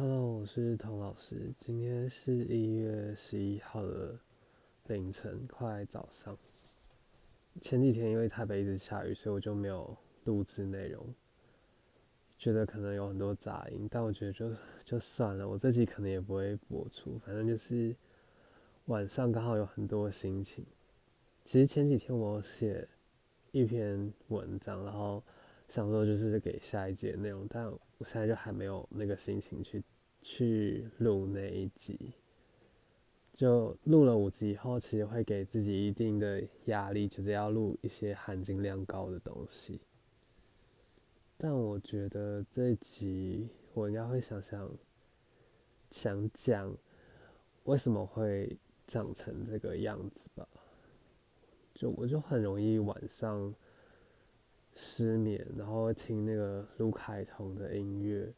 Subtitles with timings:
[0.00, 1.52] Hello，我是童老师。
[1.58, 4.16] 今天是一月十一号的
[4.86, 6.38] 凌晨，快早上。
[7.60, 11.04] 前几天因为台北一直下雨，所以我就没有录制内容，
[12.38, 14.52] 觉得可能有很多杂音，但我觉得就
[14.84, 17.18] 就算了，我这集可能也不会播出。
[17.18, 17.92] 反正就是
[18.84, 20.64] 晚上刚好有很多心情。
[21.44, 22.88] 其实前几天我写
[23.50, 25.20] 一篇文章，然后。
[25.68, 29.82] 想说就是给下一集的内容，但我现在就还没有那个心情去
[30.22, 32.12] 去录那一集。
[33.34, 39.80] 就录了五集以后，其实会给自己一定的压力，就是要录一些含金量高的东西。
[41.36, 44.70] 但我觉得这一集我应该会想想，
[45.90, 46.74] 想讲
[47.64, 48.56] 为什么会
[48.86, 50.48] 长成这个样子吧。
[51.74, 53.54] 就我就很容易晚上。
[54.80, 58.32] 失眠，然后听那个卢凯彤的音乐，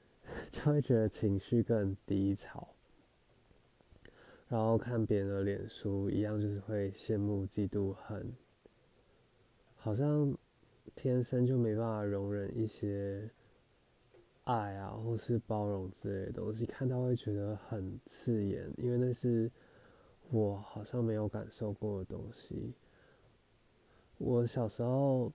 [0.50, 2.66] 就会觉得情绪更低潮。
[4.48, 8.32] 然后看别人的脸书，一样就是会羡慕、嫉妒、恨，
[9.76, 10.34] 好像
[10.94, 13.30] 天生就没办法容忍一些
[14.44, 19.52] 爱啊，或是包容之类的东西，看到会觉得很刺眼，因为那是
[20.30, 22.72] 我好像没有感受过的东西。
[24.16, 25.30] 我小时候。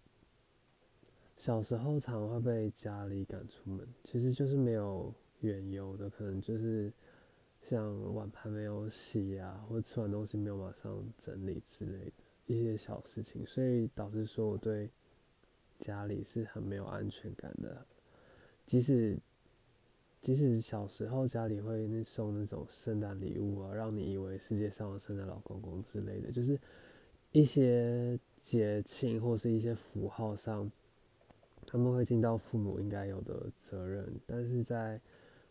[1.38, 6.92] 小时候常会被家里赶出门，其实就是没有缘由的，可能就是
[7.62, 12.12] 像碗盘没有洗啊，或吃完东西没有马上整理之类的
[12.48, 14.90] 一些小事情，所以导致说我对
[15.78, 17.86] 家里是很没有安全感的。
[18.66, 19.16] 即使
[20.20, 26.60] 即使小时候家里会送那种圣诞礼物啊，让你以为世界上的圣诞老公公之类的，就是
[27.32, 30.70] 一些节庆或是一些符号上。
[31.70, 35.02] 他们会尽到父母应该有的责任，但是在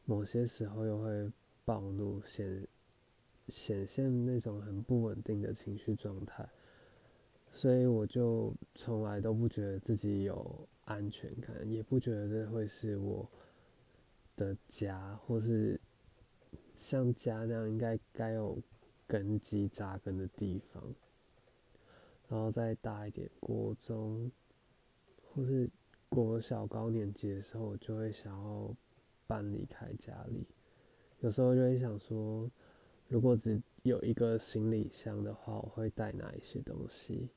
[0.07, 1.31] 某些时候又会
[1.63, 2.67] 暴怒，显
[3.49, 6.49] 显现那种很不稳定的情绪状态，
[7.53, 13.31] 所以我就从来都不觉得自己有安全感，也不觉得这会是我
[14.37, 15.79] 的家，或是
[16.75, 18.59] 像家那样应该该有
[19.07, 20.83] 根基扎根的地方。
[22.29, 24.33] 然后再大一点，国中
[25.23, 25.69] 或是。
[26.09, 28.75] 国小高年级的时候，我就会想要
[29.27, 30.47] 搬离开家里。
[31.21, 32.51] 有时候就会想说，
[33.09, 37.29] 如果只有一个行李箱的话，我会带哪一些东西？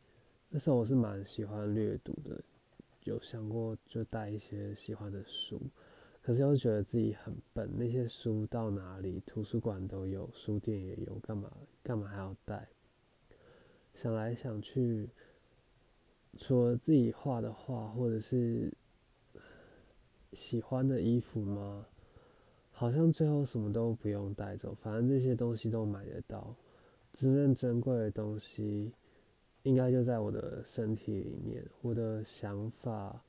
[0.49, 2.41] 那时候我是蛮喜欢阅读的，
[3.03, 5.59] 有想过就带一些喜欢的书，
[6.21, 9.21] 可是又觉得自己很笨，那些书到哪里？
[9.25, 11.51] 图书馆都有，书店也有，干嘛
[11.81, 12.67] 干嘛还要带？
[13.93, 15.09] 想来想去。
[16.37, 18.71] 除了自己画的画，或者是
[20.33, 21.85] 喜欢的衣服吗？
[22.71, 26.55] 好像最后什么都不用带走，反正这些东西都买得到。
[27.11, 28.93] 真正珍贵的东西，
[29.63, 31.65] 应该就在我的身体里面。
[31.81, 33.21] 我的想法，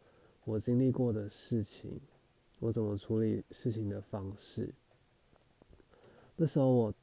[0.45, 2.01] 我经历过的事情，
[2.61, 4.73] 我怎么处理事情的方式。
[6.37, 6.95] 那时候我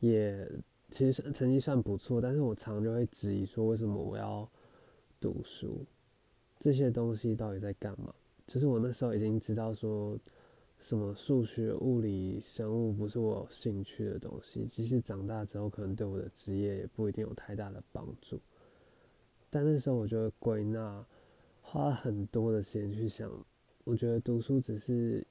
[0.00, 0.46] 也
[0.90, 4.46] 其实成绩算不错，但是我常就会质疑说，为什么我要？
[5.26, 5.84] 读书
[6.60, 8.14] 这些东西到底在干嘛？
[8.46, 10.16] 就是我那时候已经知道说，
[10.78, 18.40] 什么数学、物理、生物不是我兴趣的东西，即使长大之后可能对我的职业也不一定有太大的帮助。
[19.50, 21.04] 但那时候我就会归纳，
[21.60, 23.28] 花很多的时间去想，
[23.82, 25.26] 我觉得读书只是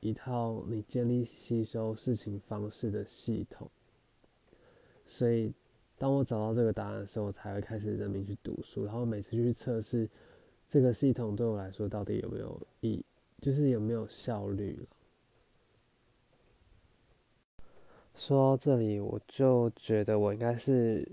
[0.00, 3.70] 一套你建立吸收事情方式的系统，
[5.06, 5.54] 所以。
[6.00, 8.84] 当我找到这个答案的时候，我才会开始认命去读书。
[8.84, 10.08] 然后每次去测试
[10.66, 13.04] 这个系统对我来说到底有没有意，
[13.42, 14.86] 就是有没有效率了。
[18.14, 21.06] 说到这里，我就觉得我应该是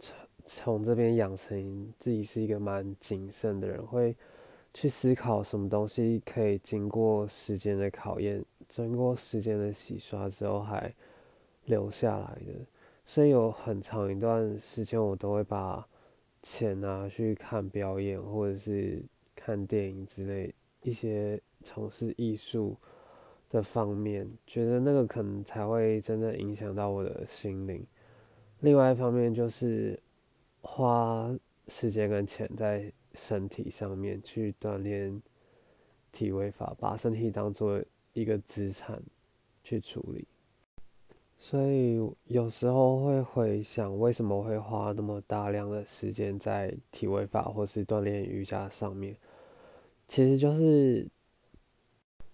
[0.00, 4.16] 从从这边养成自己是一个蛮谨慎的人，会
[4.74, 10.92] 去思考什么东西可以经过时间的考验，经过时间的洗刷之后还
[11.66, 12.52] 留下来的。
[13.04, 15.86] 所以有很长一段时间，我都会把
[16.42, 19.02] 钱拿去看表演，或者是
[19.34, 22.76] 看电影之类一些从事艺术
[23.50, 27.84] 的方面，觉得那个可能才会真的影响到我的心灵。
[28.60, 30.00] 另外一方面就是
[30.60, 31.36] 花
[31.68, 35.20] 时间跟钱在身体上面去锻炼
[36.12, 37.82] 体位法，把身体当做
[38.12, 39.02] 一个资产
[39.62, 40.26] 去处理。
[41.44, 49.16] 所以有时候会回想，为什么会花那么大量的时间在体位法或是锻炼瑜伽上面？
[50.06, 51.04] 其实就是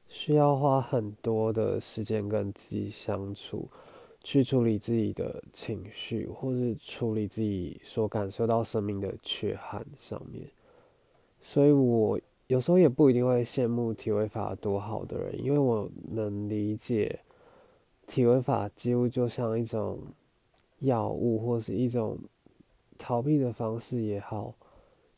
[0.08, 3.70] 需要花很多的时间跟自己相处，
[4.22, 10.46] 去处理自己的情绪，或是处理自己所感受到生命的缺憾上面。
[11.40, 17.20] 所以我有时候也不一定会羡慕体位法多好的人，因为我能理解
[18.08, 20.00] 体位法几乎就像一种
[20.80, 22.18] 药物，或是一种
[22.98, 24.52] 逃避的方式也好，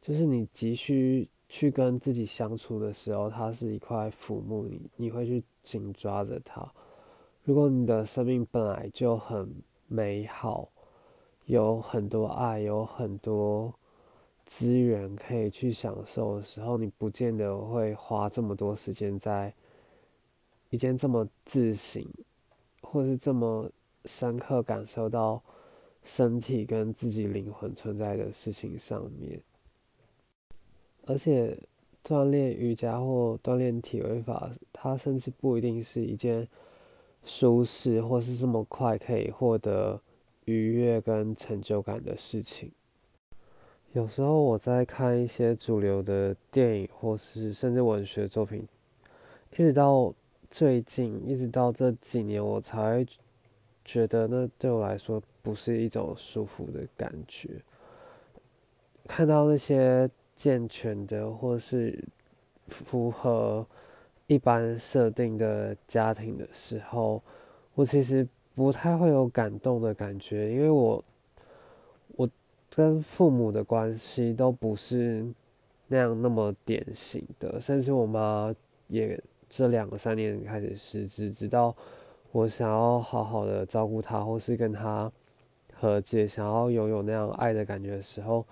[0.02, 6.70] 就是你急需去跟自己相处的时候，它是一块浮木，你你会去紧抓着它。
[7.44, 9.50] 如果你的生命本来就很
[9.86, 10.68] 美好，
[11.46, 13.72] 有很多爱，有很多。
[14.52, 19.54] 资源可以去享受的时候，你不见得会花这么多时间在
[20.70, 22.04] 一件这么自省，
[22.80, 23.70] 或是这么
[24.04, 25.42] 深刻感受到
[26.02, 29.40] 身体跟自己灵魂存在的事情上面。
[31.06, 31.58] 而且，
[32.04, 36.46] 锻炼瑜伽或锻炼体位法，它甚至不一定是一件
[37.24, 40.00] 舒适或是这么快可以获得
[40.44, 42.72] 愉悦跟成就感的事情。
[43.92, 48.66] 有时候我在看一些主流的电影，或是甚至文学作品，
[49.52, 50.14] 一直到
[50.50, 53.06] 最近，一直到这几年，我才
[53.84, 57.62] 觉得那对我来说不是一种舒服的感觉。
[59.06, 62.02] 看到那些健全的，或是
[62.66, 63.66] 符合
[64.26, 67.22] 一般设定的家庭的时候，
[67.74, 71.02] 我其实不太会有感动的感觉，因为我。
[72.72, 75.26] 跟父母的关系都不是
[75.88, 78.54] 那样那么典型的，甚至我妈
[78.86, 79.20] 也
[79.50, 81.76] 这两三年开始失智，直到
[82.32, 85.12] 我想要好好的照顾他，或是跟他
[85.74, 88.46] 和解，想要拥有那样爱的感觉的时候，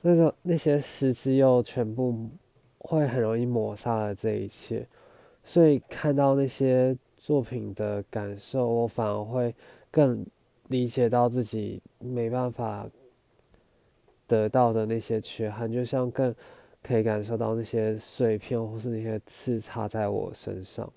[0.00, 2.30] 那个那些失智又全部
[2.78, 4.86] 会很容易抹杀了这一切，
[5.42, 9.54] 所以看到那些作品的感受，我反而会
[9.90, 10.24] 更
[10.68, 12.88] 理解到自己没办法。
[14.26, 16.34] 得到的那些缺憾，就像更
[16.84, 20.92] 可以感受到那些碎片，或是那些刺插在我身上。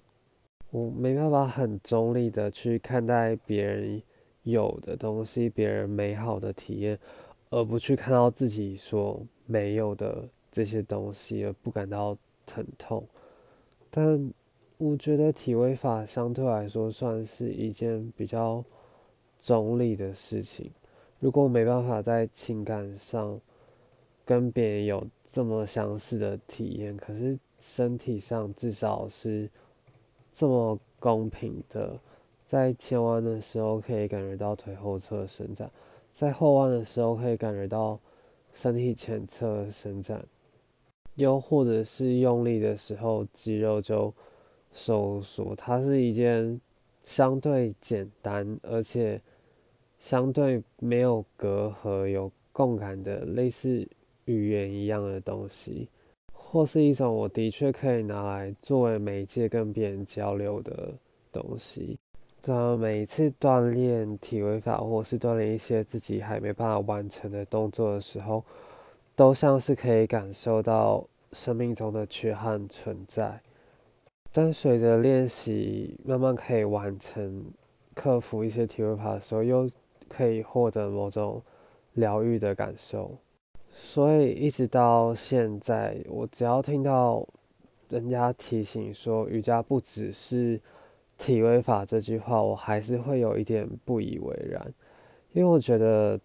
[0.70, 4.04] 我没办法很中立的去看待别人
[4.44, 7.00] 有的东西，别人美好的体验，
[7.50, 13.08] 而不去看到自己所没有的这些东西，而不感到疼痛。
[13.90, 14.34] 但
[14.78, 18.62] 我觉得体位法相对来说算是一件比较
[19.42, 20.70] 中立的事情。
[21.20, 23.40] 如果没办法在情感上
[24.26, 29.50] 跟别人有这么相似的体验，可是身体上至少是
[30.34, 32.00] 这么公平的，
[32.48, 35.70] 在前弯的时候可以感觉到腿后侧伸展，
[36.14, 38.00] 在后弯的时候可以感觉到
[38.54, 40.26] 身体前侧伸展，
[41.16, 44.14] 又或者是用力的时候肌肉就
[44.74, 46.60] 收缩，它是一件
[47.04, 49.22] 相对简单而且。
[50.00, 53.86] 相对没有隔阂、有共感的类似
[54.28, 55.90] 语言一样的东西，
[56.32, 60.94] 或是一种我的确可以拿来作为媒介跟别人交流的
[61.32, 61.98] 东西。
[62.42, 68.42] 在每一次锻炼体位法，或是锻炼一些自己还没办法完成的动作的时候，
[69.16, 73.42] 都像是可以感受到生命中的缺憾存在。
[74.32, 77.46] 但随着练习慢慢可以完成、
[77.94, 79.70] 克服一些体位法的时候，又
[80.08, 81.42] 可以获得某种
[81.94, 83.18] 疗愈的感受，
[83.80, 87.26] 所以一直到现在，我只要听到
[87.90, 90.60] 人家提醒说瑜伽不只是
[91.18, 94.74] 体位法这句话，我还是会有一点不以为然，
[95.32, 96.20] 因为我觉得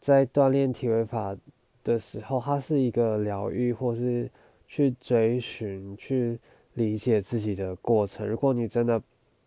[0.00, 1.36] 在锻炼体位法
[1.82, 4.30] 的时候，它是一个疗愈或是
[4.66, 6.38] 去追寻、去
[6.74, 8.26] 理解自己的过程。
[8.28, 9.02] 如果你真的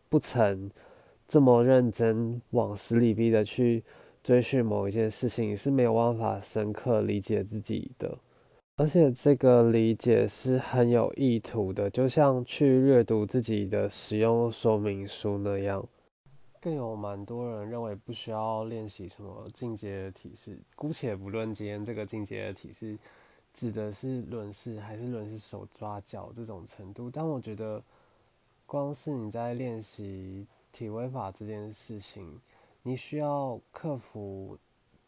[0.09, 0.69] 不曾
[1.27, 3.83] 这么认真往死里逼的去
[4.23, 8.17] 追寻某一件事情，你是没有办法深刻理解自己的，
[8.75, 15.83] 而且这个理解是很有意图的，就像去阅读自己的使用说明书那样。
[16.59, 22.95] 更有蛮多人认为不需要练习什么进阶的体式，姑且不论今天这个进阶的体式
[23.53, 27.81] 指的是轮式还是轮式手抓脚这种程度，但我觉得
[28.67, 30.45] 光是你在练习。
[30.73, 32.39] 体位法这件事情，
[32.83, 34.57] 你需要克服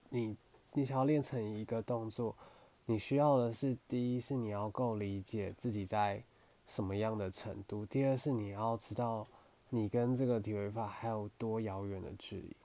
[0.10, 0.36] 你，
[0.74, 2.36] 你想要练成一个动作，
[2.86, 6.24] 你需要的是第一是你要够理解自己在
[6.68, 9.28] 什么样的程度，第二是你要知道
[9.70, 12.56] 你跟这个体位法还有多遥远的距离，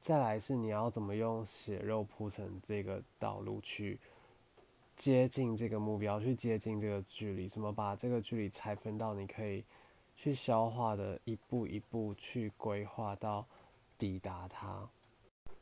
[0.00, 3.98] 再来是你要怎么用血肉铺成这个道路去
[4.96, 9.64] 接近这个目标，去接近这个距离，怎么把这个距离拆分到你可以。
[10.16, 13.46] 去消化的，一步一步去规划到
[14.00, 14.88] 抵达它。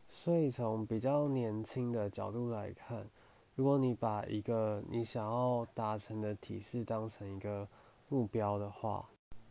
[0.09, 3.05] 所以从比较年轻的角度来看，
[3.57, 7.69] 如果你把一个你想要达成的体式当成一个
[8.09, 9.07] 目标的话，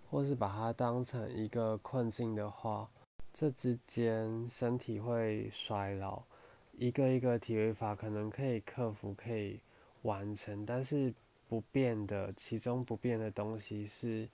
[0.09, 2.89] 或是把它当成一个困境的话，
[3.33, 6.23] 这之间身体会衰老。
[6.79, 9.59] 一个一个体位法可能可以克服，可以
[10.03, 11.13] 完成，但是
[11.47, 14.29] 不变的，其中不变的东西是，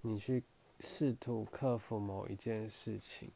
[0.00, 0.42] 你去
[0.80, 3.30] 试图克服某一件事情，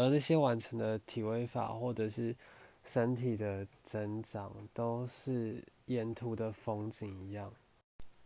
[0.00, 2.34] 而那些完成的体位法或者是
[2.82, 7.52] 身体的增长，都是沿途的风景一样，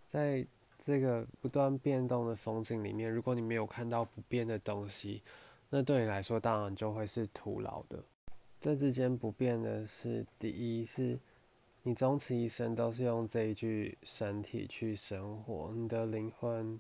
[0.07, 0.47] 在
[0.79, 5.21] 这个不断变动的风景里面，如果你没有看到不变的东西，
[5.69, 8.01] 那对你来说当然就会是徒劳的。
[8.61, 11.19] 这之间不变的是，第一是，
[11.83, 16.79] 你终其一生都是用这一具身体去生活，你的灵魂，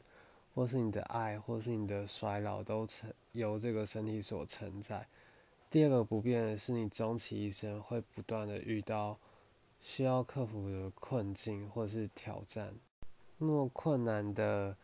[0.55, 5.07] 或是你的爱，或是你的衰老，都承由这个身体所承载。
[5.69, 9.19] 第二个不变的是，你终其一生会不断的遇到
[9.81, 12.73] 需要克服的困境或是挑战。
[13.39, 14.77] 那么困难的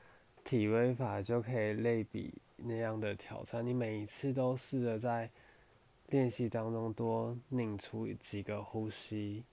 [0.42, 5.30] 体位法就可以类比那样的挑战，你每一次都试着在。
[6.08, 9.44] 练习当中多拧出几个呼吸，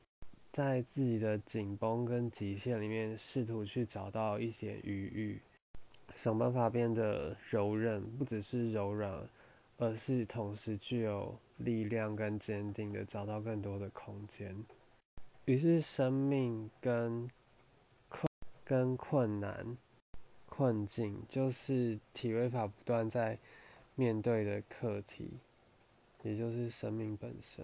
[0.51, 5.41] 在自己的紧绷跟极限里面，试图去找到一些余裕，
[6.13, 9.27] 想办法变得柔韧，不只是柔软，
[9.77, 14.65] 而是同时具有力量跟坚定的找到更多的空间。
[15.45, 17.29] 于是，生命跟
[18.09, 18.27] 困
[18.63, 19.77] 跟困难
[20.47, 23.37] 困境，就是体位法不断在
[23.95, 25.39] 面对的课题。
[26.23, 27.63] 也就是生命本身。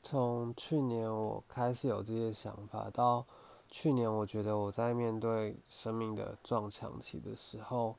[0.00, 3.26] 从去年我开始有这些想法，到
[3.70, 7.96] 去年我觉得我在面对生命的撞墙期的时候，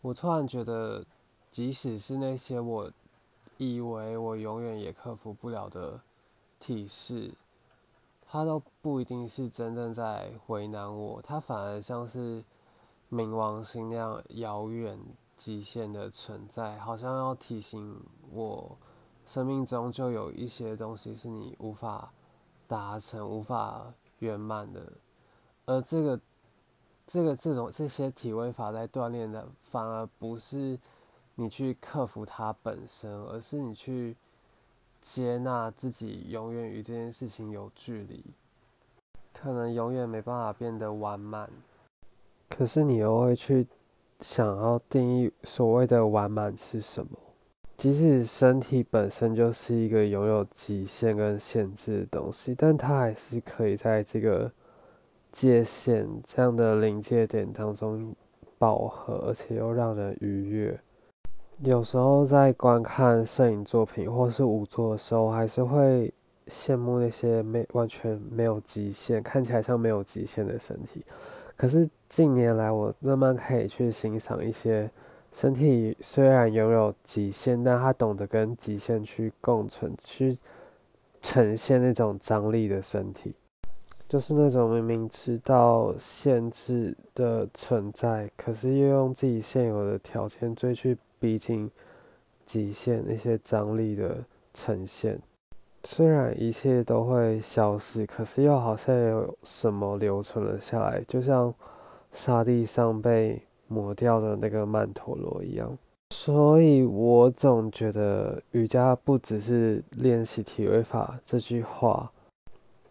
[0.00, 1.04] 我突然觉得，
[1.50, 2.90] 即使是那些我
[3.56, 6.00] 以为我永远也克服不了的
[6.58, 7.32] 体式，
[8.26, 12.44] 它都不一定是真正在为难我，它反而像是
[13.10, 14.98] 冥王星那样遥远
[15.36, 18.00] 极限的存在，好像要提醒
[18.32, 18.76] 我。
[19.24, 22.12] 生命中就有一些东西是你无法
[22.66, 24.92] 达成、无法圆满的，
[25.66, 26.20] 而这个、
[27.06, 30.78] 这个、这种这些体位法在锻炼的，反而不是
[31.36, 34.16] 你去克服它本身，而是你去
[35.00, 38.24] 接纳自己永远与这件事情有距离，
[39.32, 41.50] 可能永远没办法变得完满，
[42.48, 43.66] 可是你又会去
[44.20, 47.18] 想要定义所谓的完满是什么。
[47.76, 54.50] 即使身体本身就是一个拥有极限跟限制的东西，但它还是可以在这个
[55.34, 58.14] 界限这样的临界点当中
[58.56, 60.80] 饱和，而且又让人愉悦。
[61.64, 66.14] 有时候在观看摄影作品或是舞作的时候，还是会
[66.46, 71.04] 羡慕那些没完全没有极限、看起来像没有极限的身体。
[71.56, 74.88] 可是近年来，我慢慢可以去欣赏一些。
[75.32, 80.38] 身体虽然拥有极限，但他懂得跟极限去共存，去
[81.20, 83.34] 呈现那种张力的身体，
[84.14, 91.68] 就是那种明明知道限制的存在，可是又用自己现有的条件追去逼近
[92.46, 95.18] 极限那些张力的呈现。
[95.82, 101.52] 虽然一切都会消失，可是又好像有什么留存了下来，就像
[102.12, 103.42] 沙地上被。
[103.66, 105.76] 抹掉的那个曼陀罗一样，
[106.10, 112.12] 所以我总觉得瑜伽不只是练习体位法这句话，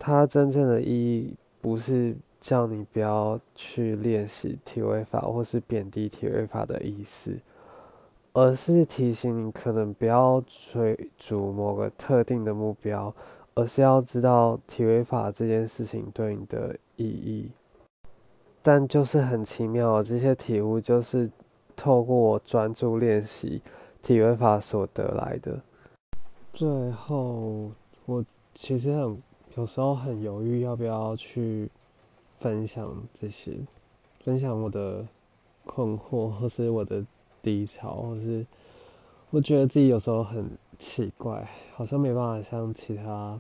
[0.06, 7.40] 它真正的意义不是叫你不要去练习体位法，或是贬低体位法的意思，
[8.34, 13.16] 而是提醒你可能不要追逐某个特定的目标，
[13.56, 17.50] 而是要知道体位法这件事情对你的意义。
[18.62, 21.32] 但就是很奇妙，这些体悟就是
[21.78, 23.62] 透过我专注练习
[24.02, 25.62] 体位法所得来的。
[26.52, 27.72] 最后，
[28.06, 29.18] 我其实很
[29.56, 31.70] 有时候很犹豫要不要去
[32.40, 33.58] 分享这些，
[34.24, 35.08] 分享我的
[35.66, 37.06] 困惑，或是我的
[37.42, 38.46] 低潮，或是
[39.30, 43.40] 我觉得自己有时候很奇怪，好像没办法像其他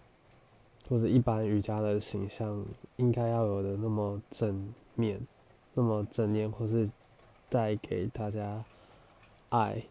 [0.89, 2.65] 或者一般瑜伽的形象
[2.97, 4.73] 应该要有的那么正。
[4.95, 5.19] 面
[5.73, 6.87] 那么正面，或是
[7.49, 8.63] 带给大家
[9.49, 9.81] 爱，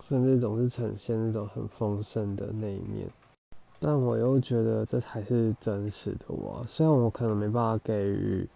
[0.00, 3.10] 甚至总是呈现那种很丰盛的那一面，
[3.80, 6.64] 但我又觉得这才是真实的我。
[6.66, 8.48] 虽然我可能没办法给予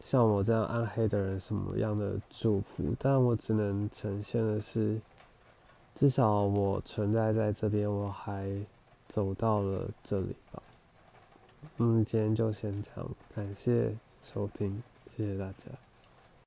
[0.00, 5.00] 像我这样暗黑的人什么样的祝福，但我只能呈现的是，
[5.94, 8.50] 至少我存在在这边，我还
[9.08, 10.62] 走到了这里吧。
[11.78, 14.82] 嗯，今天就先这样，感谢收听，
[15.16, 15.85] 谢谢大家。